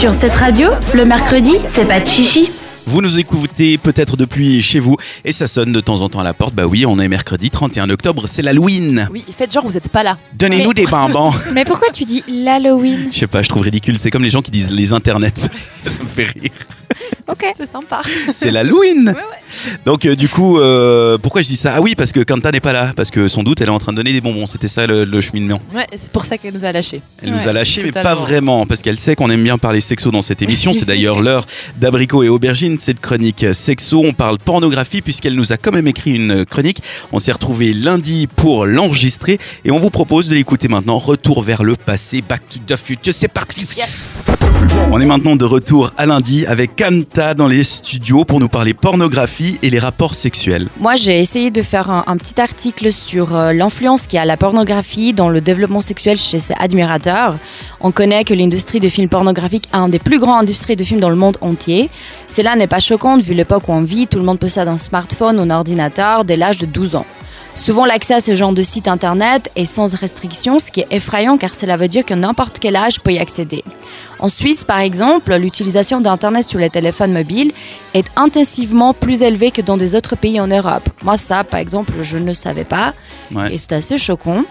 [0.00, 2.48] Sur cette radio, le mercredi, c'est pas de chichi.
[2.86, 4.96] Vous nous écoutez peut-être depuis chez vous
[5.26, 6.54] et ça sonne de temps en temps à la porte.
[6.54, 9.06] Bah oui, on est mercredi 31 octobre, c'est l'Halloween.
[9.12, 10.16] Oui, faites genre vous êtes pas là.
[10.32, 11.34] Donnez-nous Mais- des bonbons.
[11.52, 13.08] Mais pourquoi tu dis l'Halloween?
[13.12, 13.98] Je sais pas, je trouve ridicule.
[13.98, 15.34] C'est comme les gens qui disent les internets.
[15.84, 16.50] ça me fait rire.
[17.30, 17.44] Ok.
[17.56, 18.02] C'est sympa.
[18.34, 19.14] C'est l'Halloween.
[19.84, 21.74] Donc euh, du coup, euh, pourquoi je dis ça?
[21.76, 23.78] Ah oui, parce que Kanta n'est pas là, parce que sans doute elle est en
[23.78, 24.46] train de donner des bonbons.
[24.46, 25.60] C'était ça le, le cheminement.
[25.74, 27.02] Ouais, c'est pour ça qu'elle nous a lâchés.
[27.22, 29.80] Elle nous Ouais, a lâchés, mais pas vraiment, parce qu'elle sait qu'on aime bien parler
[29.80, 30.72] sexo dans cette émission.
[30.72, 34.02] C'est d'ailleurs l'heure d'abricot et aubergine, cette chronique sexo.
[34.04, 36.82] On parle pornographie, puisqu'elle nous a quand même écrit une chronique.
[37.12, 40.98] On s'est retrouvé lundi pour l'enregistrer, et on vous propose de l'écouter maintenant.
[40.98, 43.66] Retour vers le passé, Back to the Future, c'est parti
[44.92, 48.74] On est maintenant de retour à lundi avec Kanta dans les studios pour nous parler
[48.74, 50.68] pornographie et les rapports sexuels.
[50.80, 54.36] Moi, j'ai essayé de faire un, petit article sur euh, l'influence qu'il y a la
[54.36, 57.36] pornographie dans le développement sexuel chez ses admirateurs.
[57.80, 61.00] On connaît que l'industrie de films pornographiques est un des plus grandes industries de films
[61.00, 61.88] dans le monde entier.
[62.26, 64.08] Cela n'est pas choquant vu l'époque où on vit.
[64.08, 67.06] Tout le monde possède un smartphone ou un ordinateur dès l'âge de 12 ans.
[67.54, 71.36] Souvent, l'accès à ce genre de site internet est sans restriction, ce qui est effrayant
[71.36, 73.64] car cela veut dire que n'importe quel âge peut y accéder.
[74.20, 77.52] En Suisse, par exemple, l'utilisation d'Internet sur les téléphones mobiles
[77.94, 80.88] est intensivement plus élevée que dans des autres pays en Europe.
[81.02, 82.92] Moi, ça, par exemple, je ne savais pas
[83.34, 83.54] Ouais.
[83.54, 84.44] et c'est assez choquant.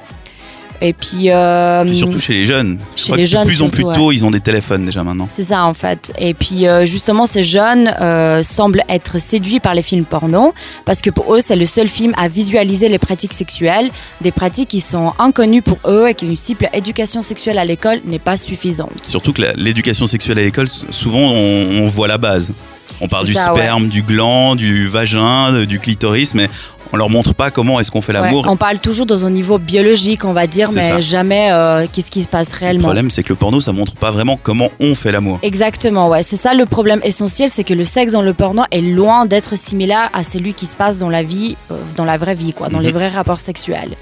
[0.81, 2.80] Et puis, euh, Puis surtout chez les jeunes.
[2.95, 4.85] Je chez crois les que jeunes de plus en plus tôt, ils ont des téléphones
[4.85, 5.27] déjà maintenant.
[5.30, 6.13] c'est ça en fait.
[6.19, 10.53] Et puis euh, justement, ces jeunes euh, semblent être séduits par les films porno
[10.85, 13.89] parce que pour eux, c'est le seul film à visualiser les pratiques sexuelles,
[14.22, 18.19] des pratiques qui sont inconnues pour eux et qu'une simple éducation sexuelle à l'école n'est
[18.19, 19.02] pas suffisante.
[19.03, 22.53] Surtout que l'éducation sexuelle à l'école, souvent on, on voit la base.
[23.02, 23.59] On parle du ça, ouais.
[23.61, 26.50] sperme, du gland, du vagin, du clitoris, mais
[26.92, 28.45] on leur montre pas comment est-ce qu'on fait Ouais, l'amour.
[28.48, 31.02] on parle toujours dans un niveau biologique, on va dire, mais ça.
[31.02, 32.84] jamais euh, qu'est-ce qui se passe Le réellement.
[32.84, 35.40] problème, c'est que le porno, ça montre pas vraiment comment on fait l'amour.
[35.44, 36.23] Exactement, ouais.
[36.23, 39.56] C'est ça le problème essentiel, c'est que le sexe dans le porno est loin d'être
[39.58, 42.69] similaire à celui qui se passe dans la vie, euh, dans la vraie vie, quoi,
[42.69, 42.84] dans Mhm.
[42.84, 43.96] les vrais rapports sexuels.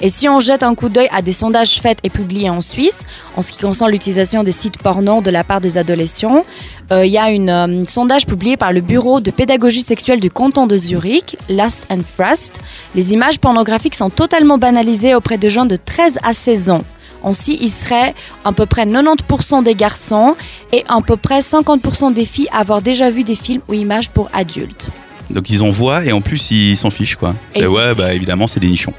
[0.00, 3.00] Et si on jette un coup d'œil à des sondages faits et publiés en Suisse,
[3.36, 6.44] en ce qui concerne l'utilisation des sites porno de la part des adolescents,
[6.90, 10.30] il y a une, euh, un sondage publié par le Bureau de pédagogie sexuelle du
[10.30, 12.60] canton de Zurich, Last and Frost.
[12.94, 16.84] Les images pornographiques sont totalement banalisées auprès de jeunes de 13 à 16 ans.
[17.24, 20.34] Ainsi, il serait à peu près 90% des garçons
[20.72, 24.10] et à peu près 50% des filles à avoir déjà vu des films ou images
[24.10, 24.90] pour adultes.
[25.30, 27.34] Donc ils en voient et en plus ils s'en fichent quoi.
[27.52, 28.92] C'est ouais, bah évidemment c'est des nichons.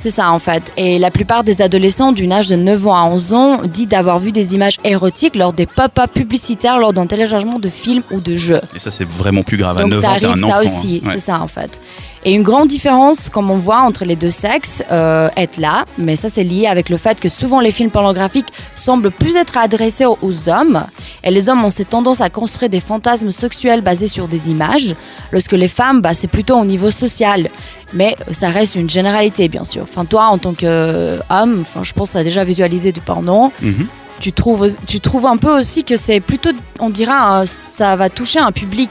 [0.00, 0.72] C'est ça en fait.
[0.78, 4.18] Et la plupart des adolescents d'une âge de 9 ans à 11 ans disent d'avoir
[4.18, 8.34] vu des images érotiques lors des pop-up publicitaires lors d'un téléchargement de films ou de
[8.34, 8.62] jeux.
[8.74, 9.76] Et ça c'est vraiment plus grave.
[9.76, 11.06] à Donc 9 ça ans, arrive un ça enfant, aussi, hein.
[11.06, 11.12] Ouais.
[11.12, 11.82] c'est ça en fait.
[12.24, 16.16] Et une grande différence, comme on voit, entre les deux sexes euh, est là, mais
[16.16, 20.04] ça c'est lié avec le fait que souvent les films pornographiques semblent plus être adressés
[20.04, 20.84] aux, aux hommes,
[21.24, 24.94] et les hommes ont cette tendance à construire des fantasmes sexuels basés sur des images,
[25.32, 27.48] lorsque les femmes, bah, c'est plutôt au niveau social.
[27.94, 29.82] Mais ça reste une généralité, bien sûr.
[29.82, 33.50] Enfin, toi, en tant qu'homme, enfin, je pense que tu as déjà visualisé du porno
[33.62, 33.86] Mhm.
[34.20, 38.38] tu trouves, tu trouves un peu aussi que c'est plutôt, on dira, ça va toucher
[38.38, 38.90] un public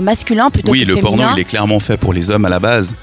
[0.00, 2.58] masculin plutôt Oui, que le porno il est clairement fait pour les hommes à la
[2.60, 2.96] base.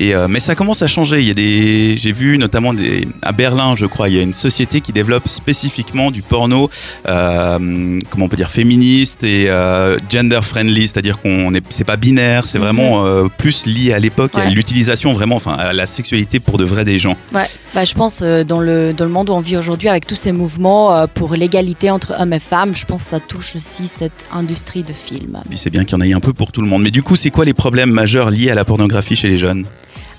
[0.00, 1.20] Et euh, mais ça commence à changer.
[1.20, 4.22] Il y a des, j'ai vu notamment des, à Berlin, je crois, il y a
[4.22, 6.70] une société qui développe spécifiquement du porno,
[7.08, 11.96] euh, comment on peut dire, féministe et euh, gender friendly, c'est-à-dire qu'on est, c'est pas
[11.96, 14.48] binaire, c'est vraiment euh, plus lié à l'époque, et à Mhm.
[14.50, 14.54] Ouais.
[14.54, 17.16] l'utilisation vraiment, enfin, à la sexualité pour de vrai des gens.
[17.34, 20.14] Ouais, bah, je pense dans, le, dans le monde où on vit aujourd'hui, avec tous
[20.14, 24.26] ces mouvements pour l'égalité entre hommes et femmes, je pense que ça touche aussi cette
[24.32, 25.38] industrie de films.
[25.56, 26.82] C'est bien qu'il y en ait un peu pour tout le monde.
[26.82, 29.64] Mais du coup, c'est quoi les problèmes majeurs liés à la pornographie chez les jeunes?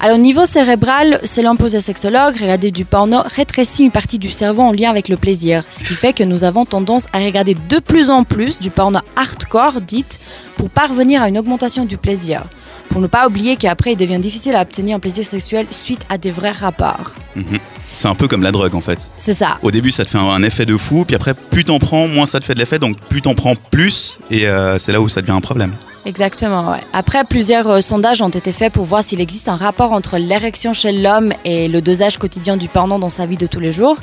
[0.01, 4.61] Alors, au niveau cérébral, selon posé sexologue, regarder du porno rétrécit une partie du cerveau
[4.61, 5.65] en lien avec le plaisir.
[5.69, 8.99] Ce qui fait que nous avons tendance à regarder de plus en plus du porno
[9.17, 10.21] hardcore, dite,
[10.55, 12.43] pour parvenir à une augmentation du plaisir.
[12.87, 16.17] Pour ne pas oublier qu'après, il devient difficile à obtenir un plaisir sexuel suite à
[16.17, 17.13] des vrais rapports.
[17.35, 17.59] Mhm.
[17.97, 19.11] C'est un peu comme la drogue en fait.
[19.17, 19.57] C'est ça.
[19.61, 22.07] Au début, ça te fait un, un effet de fou, puis après, plus t'en prends,
[22.07, 25.01] moins ça te fait de l'effet, donc plus t'en prends plus, et euh, c'est là
[25.01, 25.73] où ça devient un problème.
[26.09, 26.81] Exactement, ouais.
[26.91, 30.73] Après, plusieurs euh, sondages ont été faits pour voir s'il existe un rapport entre l'érection
[30.73, 33.97] chez l'homme et le dosage quotidien du porno dans sa vie de tous les jours.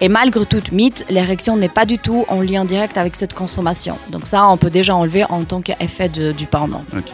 [0.00, 3.98] Et malgré toute mythe, l'érection n'est pas du tout en lien direct avec cette consommation.
[4.10, 6.78] Donc ça, on peut déjà enlever en tant qu'effet du porno.
[6.92, 7.12] Ok.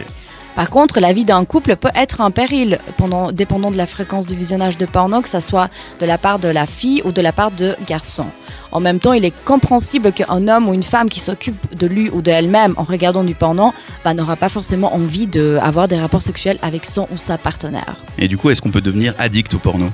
[0.60, 4.26] Par contre, la vie d'un couple peut être un péril, pendant, dépendant de la fréquence
[4.26, 5.70] du visionnage de porno, que ce soit
[6.00, 8.26] de la part de la fille ou de la part de garçon.
[8.70, 12.10] En même temps, il est compréhensible qu'un homme ou une femme qui s'occupe de lui
[12.10, 13.72] ou d'elle-même en regardant du porno
[14.04, 17.96] bah, n'aura pas forcément envie d'avoir des rapports sexuels avec son ou sa partenaire.
[18.18, 19.86] Et du coup, est-ce qu'on peut devenir addict au porno?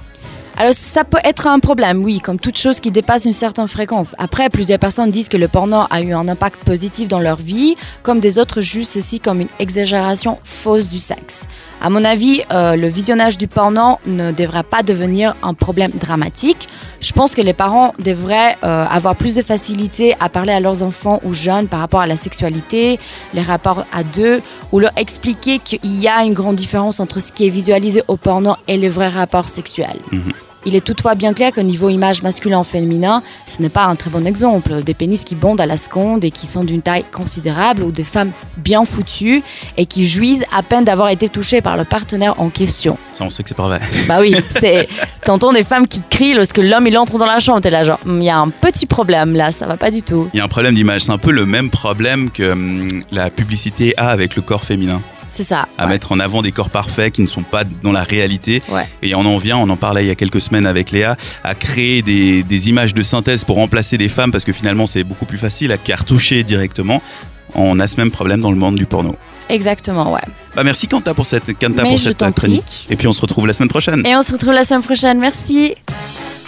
[0.97, 4.15] Ça peut être un problème, oui, comme toute chose qui dépasse une certaine fréquence.
[4.17, 7.77] Après, plusieurs personnes disent que le porno a eu un impact positif dans leur vie,
[8.03, 11.49] comme des autres jugent ceci comme une exagération fausse du sexe.
[11.83, 16.67] À mon avis, euh, le visionnage du porno ne devrait pas devenir un problème dramatique.
[17.01, 20.83] Je pense que les parents devraient euh, avoir plus de facilité à parler à leurs
[20.83, 22.99] enfants ou jeunes par rapport à la sexualité,
[23.35, 24.41] les rapports à deux,
[24.73, 28.17] ou leur expliquer qu'il y a une grande différence entre ce qui est visualisé au
[28.17, 30.01] porno et les vrais rapports sexuels.
[30.11, 30.33] Mhm.
[30.67, 34.27] Il est toutefois bien clair qu'au niveau image masculin-féminin, ce n'est pas un très bon
[34.27, 34.83] exemple.
[34.83, 38.03] Des pénis qui bondent à la seconde et qui sont d'une taille considérable ou des
[38.03, 39.45] femmes bien foutues
[39.77, 42.99] et qui jouissent à peine d'avoir été touchées par le partenaire en question.
[43.13, 43.81] Ça, on sait que c'est pas vrai.
[44.09, 44.89] Bah oui, c'est.
[45.25, 47.61] T'entends des femmes qui crient lorsque l'homme il entre dans la chambre.
[47.61, 50.29] T'es là, genre, il y a un petit problème là, ça va pas du tout.
[50.35, 51.03] Il y a un problème d'image.
[51.03, 55.01] C'est un peu le même problème que hum, la publicité a avec le corps féminin.
[55.31, 55.67] C'est ça.
[55.79, 55.91] À ouais.
[55.93, 58.63] mettre en avant des corps parfaits qui ne sont pas dans la réalité.
[58.69, 58.89] Ouais.
[59.03, 61.55] Et on en vient, on en parlait il y a quelques semaines avec Léa, à
[61.55, 65.27] créer des, des images de synthèse pour remplacer des femmes parce que finalement c'est beaucoup
[65.27, 67.03] plus facile à cartoucher directement.
[67.55, 69.17] On a ce même problème dans le monde du porno.
[69.49, 70.21] Exactement, ouais.
[70.57, 72.33] Bah merci Kanta pour cette, Kanta Mais pour cette prie.
[72.33, 72.87] chronique.
[72.91, 74.05] Et puis on se retrouve la semaine prochaine.
[74.05, 75.19] Et on se retrouve la semaine prochaine.
[75.21, 75.75] Merci.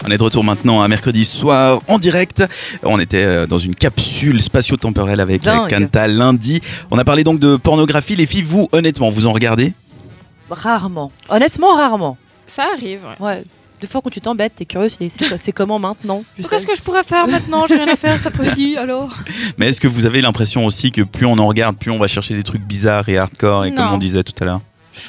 [0.06, 2.44] On est de retour maintenant un mercredi soir en direct.
[2.82, 5.68] On était euh, dans une capsule spatio-temporelle avec Dingue.
[5.68, 6.60] Kanta lundi.
[6.90, 8.16] On a parlé donc de pornographie.
[8.16, 9.72] Les filles, vous, honnêtement, vous en regardez?
[10.50, 11.10] Rarement.
[11.28, 12.16] Honnêtement, rarement.
[12.46, 13.26] Ça arrive, ouais.
[13.26, 13.44] Ouais.
[13.80, 16.24] Des fois, quand tu t'embêtes, t'es curieux, tu dis, c'est comment maintenant.
[16.36, 17.66] Qu'est-ce que je pourrais faire maintenant?
[17.68, 19.10] J'ai rien à faire cet après-midi, alors
[19.56, 22.08] Mais est-ce que vous avez l'impression aussi que plus on en regarde, plus on va
[22.08, 24.60] chercher des trucs bizarres et hardcore et comme on disait tout à l'heure?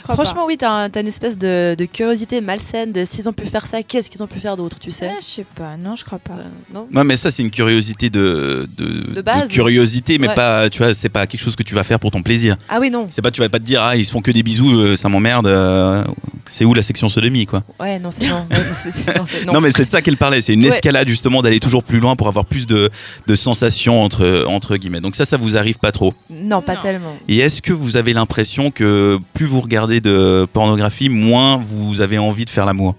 [0.03, 3.45] Franchement, oui, t'as un- t'as une espèce de, de curiosité malsaine de s'ils ont pu
[3.45, 5.95] faire ça, qu'est-ce qu'ils ont pu faire d'autre, tu sais Ah, je sais pas, non,
[5.95, 6.33] je crois pas.
[6.33, 9.50] Euh, Non Ouais, mais ça c'est une curiosité de, de, De base.
[9.51, 10.36] curiosité, mais Ouais.
[10.36, 12.57] pas, tu vois, c'est pas quelque chose que tu vas faire pour ton plaisir.
[12.69, 13.07] Ah oui, non.
[13.09, 14.95] C'est pas, tu vas pas te dire, ah, ils se font que des bisous, euh,
[14.95, 15.47] ça m'emmerde.
[15.47, 16.03] euh,
[16.51, 18.46] c'est où la section sodomie, quoi Ouais, non, c'est non.
[18.50, 19.54] Non, c'est- non.
[19.54, 20.42] Non, mais c'est de ça qu'elle parlait.
[20.42, 20.69] C'est une Ouais.
[20.69, 22.90] escalade justement d'aller toujours plus loin pour avoir plus de,
[23.28, 25.01] de sensations entre, entre guillemets.
[25.01, 26.13] Donc ça, ça vous arrive pas trop.
[26.30, 26.81] Non, pas Non.
[26.81, 27.16] tellement.
[27.28, 32.18] Et est-ce que vous avez l'impression que plus vous regardez de pornographie, moins vous avez
[32.18, 32.95] envie de faire l'amour?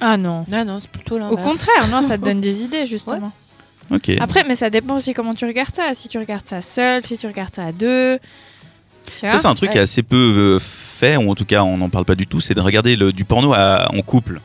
[0.00, 0.44] Ah non.
[0.48, 1.42] Non, non, c'est plutôt Au l'inverse.
[1.42, 3.32] contraire, non, ça te donne des idées, justement.
[3.90, 4.10] Ok.
[4.20, 5.94] Après, mais ça dépend aussi comment tu regardes ça.
[5.94, 8.18] Si tu regardes ça seul, si tu regardes ça à deux.
[9.20, 9.72] Ça, c'est un truc Ouais.
[9.74, 12.26] qui est assez peu euh, fait, ou en tout cas, on n'en parle pas du
[12.26, 14.40] tout, c'est de regarder le- du porno à- en couple.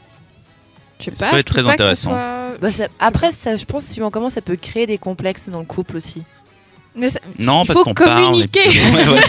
[0.99, 1.31] Je sais ça pas.
[1.31, 2.09] peut je être trouve très intéressant.
[2.11, 5.59] soit- Bah, ça- après, ça, je pense, suivant comment ça peut créer des complexes dans
[5.59, 6.23] le couple aussi.
[6.95, 8.21] Mais ça- Non, Il parce faut qu'on parle.
[8.23, 8.59] et communiquer.
[8.69, 9.21] puis- Ouais, ouais.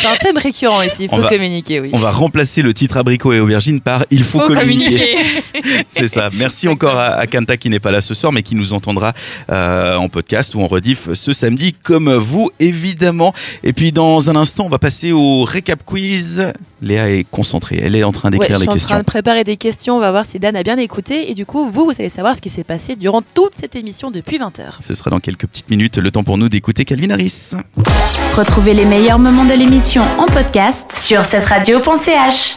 [0.00, 1.90] C'est un thème récurrent ici, il faut va- communiquer, oui.
[1.92, 5.16] On va remplacer le titre abricot et aubergine par Il faut, faut communiquer.
[5.86, 6.30] C'est ça.
[6.34, 9.12] Merci encore à, à Kanta qui n'est pas là ce soir, mais qui nous entendra
[9.50, 13.32] euh, en podcast ou en rediff ce samedi, comme vous, évidemment.
[13.62, 16.52] Et puis, dans un instant, on va passer au récap quiz.
[16.82, 17.80] Léa est concentrée.
[17.82, 18.88] Elle est en train Ouais, d'écrire je les suis en questions.
[18.88, 21.30] train de préparer des questions, on va voir si Dan a bien écouté.
[21.30, 24.10] Et du coup, vous, vous allez savoir ce qui s'est passé durant toute cette émission
[24.10, 24.60] depuis 20h.
[24.80, 27.52] Ce sera dans quelques petites minutes le temps pour nous d'écouter Calvin Harris.
[28.36, 32.52] Retrouvez les meilleurs moments de l'émission en podcast sur cette radio.ch.